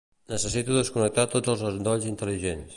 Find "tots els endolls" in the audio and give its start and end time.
1.35-2.13